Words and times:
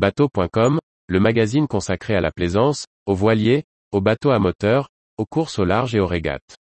Bateau.com, 0.00 0.78
le 1.08 1.20
magazine 1.20 1.66
consacré 1.68 2.14
à 2.14 2.22
la 2.22 2.30
plaisance, 2.30 2.86
aux 3.04 3.14
voiliers, 3.14 3.64
aux 3.92 4.00
bateaux 4.00 4.30
à 4.30 4.38
moteur, 4.38 4.88
aux 5.18 5.26
courses 5.26 5.58
au 5.58 5.66
large 5.66 5.94
et 5.94 6.00
aux 6.00 6.06
régates. 6.06 6.56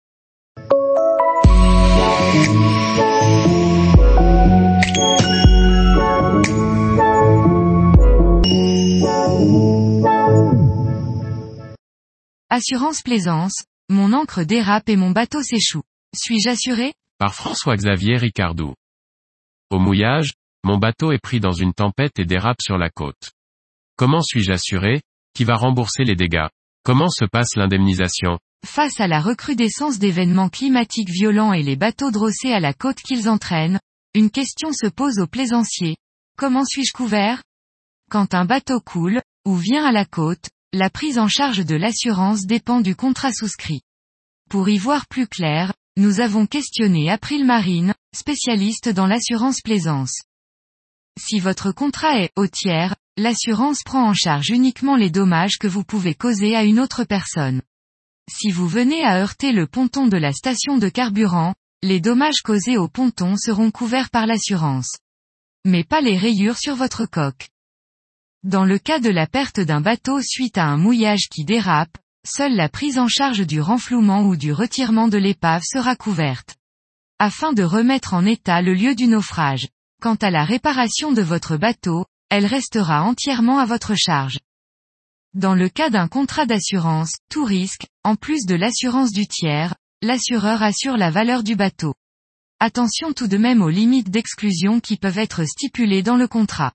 Assurance 12.50 13.02
plaisance, 13.04 13.64
mon 13.88 14.12
encre 14.12 14.44
dérape 14.44 14.90
et 14.90 14.98
mon 14.98 15.12
bateau 15.12 15.42
s'échoue. 15.42 15.84
Suis-je 16.14 16.50
assuré? 16.50 16.94
Par 17.18 17.34
François-Xavier 17.34 18.18
Ricardou. 18.18 18.74
Au 19.70 19.80
mouillage, 19.80 20.34
mon 20.64 20.78
bateau 20.78 21.12
est 21.12 21.22
pris 21.22 21.40
dans 21.40 21.52
une 21.52 21.74
tempête 21.74 22.20
et 22.20 22.26
dérape 22.26 22.62
sur 22.62 22.78
la 22.78 22.90
côte. 22.90 23.32
Comment 23.96 24.22
suis-je 24.22 24.52
assuré? 24.52 25.02
Qui 25.34 25.44
va 25.44 25.56
rembourser 25.56 26.04
les 26.04 26.16
dégâts? 26.16 26.48
Comment 26.84 27.10
se 27.10 27.26
passe 27.26 27.56
l'indemnisation? 27.56 28.40
Face 28.66 29.00
à 29.00 29.08
la 29.08 29.22
recrudescence 29.22 30.00
d'événements 30.00 30.50
climatiques 30.50 31.10
violents 31.10 31.54
et 31.54 31.64
les 31.64 31.76
bateaux 31.76 32.12
drossés 32.12 32.52
à 32.52 32.60
la 32.60 32.74
côte 32.74 32.98
qu'ils 32.98 33.30
entraînent, 33.30 33.80
une 34.14 34.32
question 34.32 34.74
se 34.74 34.88
pose 34.88 35.20
aux 35.20 35.28
plaisanciers. 35.28 35.96
Comment 36.38 36.66
suis-je 36.66 36.94
couvert? 36.94 37.44
Quand 38.10 38.34
un 38.34 38.46
bateau 38.46 38.80
coule, 38.80 39.22
ou 39.46 39.56
vient 39.56 39.86
à 39.86 39.92
la 39.92 40.06
côte, 40.06 40.50
la 40.74 40.90
prise 40.90 41.20
en 41.20 41.28
charge 41.28 41.66
de 41.66 41.76
l'assurance 41.76 42.46
dépend 42.46 42.82
du 42.82 42.96
contrat 42.96 43.32
souscrit. 43.32 43.82
Pour 44.50 44.68
y 44.68 44.78
voir 44.78 45.08
plus 45.08 45.28
clair, 45.28 45.74
nous 45.96 46.20
avons 46.20 46.46
questionné 46.46 47.10
April 47.10 47.46
Marine, 47.46 47.94
spécialiste 48.16 48.90
dans 48.90 49.08
l'assurance 49.08 49.62
plaisance. 49.62 50.22
Si 51.22 51.40
votre 51.40 51.74
contrat 51.74 52.22
est 52.22 52.32
au 52.38 52.48
tiers, 52.48 52.96
l'assurance 53.18 53.84
prend 53.84 54.08
en 54.08 54.14
charge 54.14 54.50
uniquement 54.50 54.96
les 54.96 55.10
dommages 55.10 55.58
que 55.58 55.68
vous 55.68 55.84
pouvez 55.84 56.16
causer 56.16 56.56
à 56.56 56.64
une 56.64 56.80
autre 56.80 57.04
personne. 57.04 57.62
Si 58.32 58.52
vous 58.52 58.70
venez 58.70 59.04
à 59.04 59.20
heurter 59.20 59.52
le 59.52 59.68
ponton 59.68 60.08
de 60.08 60.16
la 60.16 60.32
station 60.32 60.78
de 60.78 60.88
carburant, 60.88 61.56
les 61.84 62.00
dommages 62.00 62.42
causés 62.42 62.78
au 62.78 62.88
ponton 62.88 63.36
seront 63.36 63.70
couverts 63.70 64.10
par 64.10 64.28
l'assurance. 64.28 64.98
Mais 65.66 65.84
pas 65.84 66.00
les 66.00 66.18
rayures 66.18 66.58
sur 66.58 66.76
votre 66.76 67.06
coque. 67.06 67.50
Dans 68.44 68.64
le 68.64 68.80
cas 68.80 69.00
de 69.00 69.10
la 69.10 69.28
perte 69.28 69.60
d'un 69.60 69.82
bateau 69.82 70.22
suite 70.22 70.58
à 70.58 70.68
un 70.68 70.78
mouillage 70.78 71.28
qui 71.30 71.44
dérape, 71.44 71.98
seule 72.26 72.56
la 72.56 72.70
prise 72.70 72.98
en 72.98 73.10
charge 73.10 73.46
du 73.46 73.60
renflouement 73.60 74.24
ou 74.24 74.38
du 74.38 74.54
retirement 74.54 75.10
de 75.10 75.18
l'épave 75.18 75.64
sera 75.66 75.98
couverte. 75.98 76.56
Afin 77.20 77.52
de 77.52 77.64
remettre 77.64 78.14
en 78.14 78.26
état 78.26 78.62
le 78.62 78.74
lieu 78.74 78.96
du 78.96 79.08
naufrage. 79.08 79.68
Quant 80.02 80.16
à 80.16 80.32
la 80.32 80.46
réparation 80.46 81.12
de 81.12 81.22
votre 81.22 81.58
bateau, 81.58 82.06
elle 82.30 82.46
restera 82.46 83.04
entièrement 83.04 83.60
à 83.60 83.66
votre 83.66 83.96
charge. 83.96 84.40
Dans 85.34 85.56
le 85.56 85.68
cas 85.68 85.90
d'un 85.90 86.08
contrat 86.08 86.46
d'assurance, 86.46 87.12
tout 87.30 87.44
risque, 87.44 87.86
en 88.06 88.16
plus 88.16 88.46
de 88.46 88.56
l'assurance 88.56 89.12
du 89.12 89.28
tiers, 89.28 89.76
l'assureur 90.02 90.64
assure 90.64 90.96
la 90.96 91.12
valeur 91.12 91.44
du 91.44 91.58
bateau. 91.58 91.96
Attention 92.62 93.12
tout 93.12 93.28
de 93.28 93.38
même 93.38 93.62
aux 93.62 93.70
limites 93.70 94.10
d'exclusion 94.10 94.80
qui 94.80 94.96
peuvent 94.96 95.18
être 95.18 95.44
stipulées 95.44 96.02
dans 96.02 96.16
le 96.16 96.30
contrat. 96.30 96.72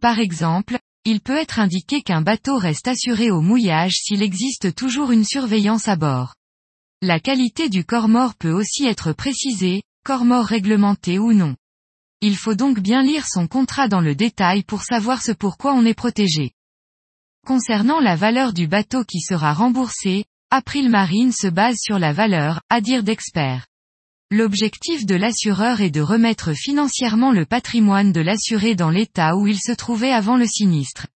Par 0.00 0.20
exemple, 0.20 0.78
il 1.04 1.20
peut 1.20 1.36
être 1.36 1.58
indiqué 1.58 2.02
qu'un 2.02 2.22
bateau 2.22 2.58
reste 2.58 2.86
assuré 2.86 3.32
au 3.32 3.40
mouillage 3.40 3.94
s'il 3.94 4.22
existe 4.22 4.72
toujours 4.76 5.10
une 5.10 5.24
surveillance 5.24 5.88
à 5.88 5.96
bord. 5.96 6.36
La 7.00 7.18
qualité 7.18 7.68
du 7.68 7.84
corps 7.84 8.08
mort 8.08 8.36
peut 8.36 8.52
aussi 8.52 8.86
être 8.86 9.12
précisée, 9.12 9.82
corps 10.04 10.24
mort 10.24 10.46
réglementé 10.46 11.18
ou 11.18 11.32
non. 11.32 11.56
Il 12.24 12.36
faut 12.36 12.54
donc 12.54 12.78
bien 12.78 13.02
lire 13.02 13.26
son 13.26 13.48
contrat 13.48 13.88
dans 13.88 14.00
le 14.00 14.14
détail 14.14 14.62
pour 14.62 14.84
savoir 14.84 15.20
ce 15.20 15.32
pourquoi 15.32 15.74
on 15.74 15.84
est 15.84 15.92
protégé. 15.92 16.52
Concernant 17.44 17.98
la 17.98 18.14
valeur 18.14 18.52
du 18.52 18.68
bateau 18.68 19.02
qui 19.02 19.20
sera 19.20 19.52
remboursé, 19.52 20.24
April 20.52 20.88
Marine 20.88 21.32
se 21.32 21.48
base 21.48 21.78
sur 21.82 21.98
la 21.98 22.12
valeur, 22.12 22.60
à 22.70 22.80
dire 22.80 23.02
d'experts. 23.02 23.66
L'objectif 24.30 25.04
de 25.04 25.16
l'assureur 25.16 25.80
est 25.80 25.90
de 25.90 26.00
remettre 26.00 26.52
financièrement 26.52 27.32
le 27.32 27.44
patrimoine 27.44 28.12
de 28.12 28.20
l'assuré 28.20 28.76
dans 28.76 28.90
l'état 28.90 29.34
où 29.34 29.48
il 29.48 29.58
se 29.58 29.72
trouvait 29.72 30.12
avant 30.12 30.36
le 30.36 30.46
sinistre. 30.46 31.08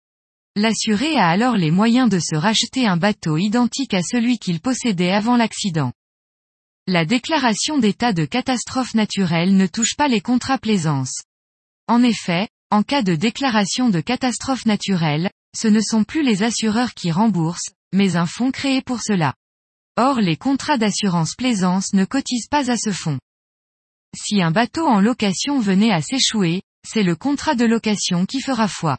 L'assuré 0.56 1.16
a 1.16 1.28
alors 1.28 1.58
les 1.58 1.70
moyens 1.70 2.08
de 2.08 2.18
se 2.18 2.34
racheter 2.34 2.86
un 2.86 2.96
bateau 2.96 3.36
identique 3.36 3.92
à 3.92 4.02
celui 4.02 4.38
qu'il 4.38 4.60
possédait 4.60 5.12
avant 5.12 5.36
l'accident. 5.36 5.92
La 6.86 7.06
déclaration 7.06 7.78
d'état 7.78 8.12
de 8.12 8.26
catastrophe 8.26 8.92
naturelle 8.92 9.56
ne 9.56 9.66
touche 9.66 9.96
pas 9.96 10.06
les 10.06 10.20
contrats 10.20 10.58
plaisance. 10.58 11.22
En 11.88 12.02
effet, 12.02 12.46
en 12.70 12.82
cas 12.82 13.02
de 13.02 13.14
déclaration 13.14 13.88
de 13.88 14.02
catastrophe 14.02 14.66
naturelle, 14.66 15.30
ce 15.56 15.66
ne 15.66 15.80
sont 15.80 16.04
plus 16.04 16.22
les 16.22 16.42
assureurs 16.42 16.92
qui 16.92 17.10
remboursent, 17.10 17.72
mais 17.94 18.16
un 18.16 18.26
fonds 18.26 18.50
créé 18.50 18.82
pour 18.82 19.00
cela. 19.00 19.32
Or 19.96 20.20
les 20.20 20.36
contrats 20.36 20.76
d'assurance 20.76 21.36
plaisance 21.36 21.94
ne 21.94 22.04
cotisent 22.04 22.48
pas 22.48 22.70
à 22.70 22.76
ce 22.76 22.92
fonds. 22.92 23.18
Si 24.14 24.42
un 24.42 24.50
bateau 24.50 24.86
en 24.86 25.00
location 25.00 25.60
venait 25.60 25.92
à 25.92 26.02
s'échouer, 26.02 26.60
c'est 26.86 27.02
le 27.02 27.16
contrat 27.16 27.54
de 27.54 27.64
location 27.64 28.26
qui 28.26 28.42
fera 28.42 28.68
foi. 28.68 28.98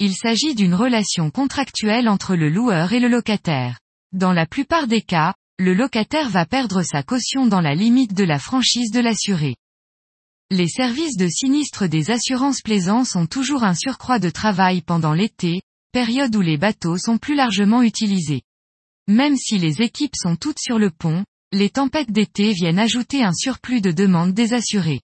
Il 0.00 0.16
s'agit 0.16 0.56
d'une 0.56 0.74
relation 0.74 1.30
contractuelle 1.30 2.08
entre 2.08 2.34
le 2.34 2.48
loueur 2.48 2.92
et 2.92 2.98
le 2.98 3.08
locataire. 3.08 3.78
Dans 4.10 4.32
la 4.32 4.44
plupart 4.44 4.88
des 4.88 5.02
cas, 5.02 5.34
le 5.62 5.74
locataire 5.74 6.28
va 6.28 6.44
perdre 6.44 6.82
sa 6.82 7.04
caution 7.04 7.46
dans 7.46 7.60
la 7.60 7.76
limite 7.76 8.14
de 8.14 8.24
la 8.24 8.40
franchise 8.40 8.90
de 8.90 8.98
l'assuré. 8.98 9.54
Les 10.50 10.66
services 10.66 11.16
de 11.16 11.28
sinistre 11.28 11.86
des 11.86 12.10
assurances 12.10 12.62
plaisance 12.62 13.14
ont 13.14 13.26
toujours 13.26 13.62
un 13.62 13.76
surcroît 13.76 14.18
de 14.18 14.28
travail 14.28 14.82
pendant 14.82 15.14
l'été, 15.14 15.62
période 15.92 16.34
où 16.34 16.40
les 16.40 16.56
bateaux 16.56 16.98
sont 16.98 17.16
plus 17.16 17.36
largement 17.36 17.80
utilisés. 17.80 18.42
Même 19.06 19.36
si 19.36 19.56
les 19.56 19.82
équipes 19.82 20.16
sont 20.16 20.34
toutes 20.34 20.58
sur 20.58 20.80
le 20.80 20.90
pont, 20.90 21.24
les 21.52 21.70
tempêtes 21.70 22.10
d'été 22.10 22.52
viennent 22.52 22.80
ajouter 22.80 23.22
un 23.22 23.32
surplus 23.32 23.80
de 23.80 23.92
demandes 23.92 24.34
des 24.34 24.54
assurés. 24.54 25.00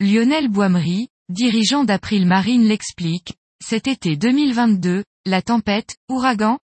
Lionel 0.00 0.48
Boimery, 0.48 1.08
dirigeant 1.28 1.84
d'April 1.84 2.24
Marine 2.24 2.66
l'explique, 2.66 3.34
cet 3.62 3.86
été 3.86 4.16
2022, 4.16 5.04
la 5.26 5.42
tempête, 5.42 5.94
ouragan, 6.08 6.58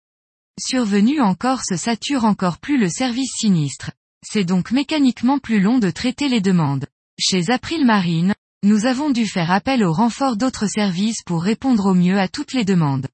survenue 0.60 1.21
en 1.21 1.34
Corse 1.34 1.75
sature 1.76 2.25
encore 2.25 2.59
plus 2.59 2.78
le 2.78 2.88
service 2.88 3.32
sinistre. 3.38 3.91
C'est 4.22 4.44
donc 4.44 4.71
mécaniquement 4.71 5.38
plus 5.38 5.60
long 5.60 5.78
de 5.78 5.91
traiter 5.91 6.28
les 6.28 6.41
demandes. 6.41 6.87
Chez 7.19 7.50
April 7.50 7.84
Marine, 7.84 8.34
nous 8.62 8.84
avons 8.84 9.10
dû 9.10 9.26
faire 9.26 9.50
appel 9.50 9.82
au 9.82 9.93
renfort 9.93 10.37
d'autres 10.37 10.66
services 10.66 11.22
pour 11.25 11.43
répondre 11.43 11.87
au 11.87 11.94
mieux 11.94 12.19
à 12.19 12.28
toutes 12.28 12.53
les 12.53 12.65
demandes. 12.65 13.09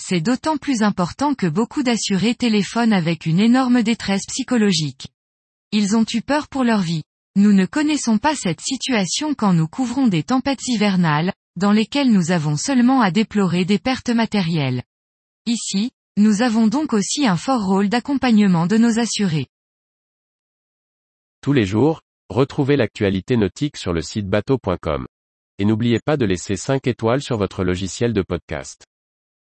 C'est 0.00 0.20
d'autant 0.20 0.56
plus 0.56 0.82
important 0.82 1.34
que 1.34 1.46
beaucoup 1.46 1.82
d'assurés 1.82 2.34
téléphonent 2.34 2.92
avec 2.92 3.26
une 3.26 3.40
énorme 3.40 3.82
détresse 3.82 4.26
psychologique. 4.26 5.08
Ils 5.72 5.96
ont 5.96 6.04
eu 6.12 6.20
peur 6.20 6.48
pour 6.48 6.64
leur 6.64 6.80
vie. 6.80 7.02
Nous 7.36 7.52
ne 7.52 7.66
connaissons 7.66 8.18
pas 8.18 8.36
cette 8.36 8.60
situation 8.60 9.34
quand 9.34 9.54
nous 9.54 9.68
couvrons 9.68 10.06
des 10.06 10.22
tempêtes 10.22 10.66
hivernales, 10.68 11.32
dans 11.56 11.72
lesquelles 11.72 12.12
nous 12.12 12.30
avons 12.30 12.56
seulement 12.56 13.00
à 13.00 13.10
déplorer 13.10 13.64
des 13.64 13.78
pertes 13.78 14.10
matérielles. 14.10 14.82
Ici, 15.46 15.92
nous 16.16 16.42
avons 16.42 16.68
donc 16.68 16.92
aussi 16.92 17.26
un 17.26 17.36
fort 17.36 17.66
rôle 17.66 17.88
d'accompagnement 17.88 18.66
de 18.66 18.76
nos 18.76 19.00
assurés. 19.00 19.48
Tous 21.40 21.52
les 21.52 21.66
jours, 21.66 22.02
retrouvez 22.28 22.76
l'actualité 22.76 23.36
nautique 23.36 23.76
sur 23.76 23.92
le 23.92 24.00
site 24.00 24.28
bateau.com. 24.28 25.06
Et 25.58 25.64
n'oubliez 25.64 25.98
pas 25.98 26.16
de 26.16 26.24
laisser 26.24 26.56
5 26.56 26.86
étoiles 26.86 27.20
sur 27.20 27.36
votre 27.36 27.64
logiciel 27.64 28.12
de 28.12 28.22
podcast. 28.22 28.84